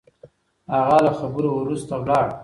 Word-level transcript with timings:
هغه 0.73 0.97
له 1.05 1.11
خبرو 1.19 1.49
وروسته 1.59 1.93
ولاړ. 1.97 2.25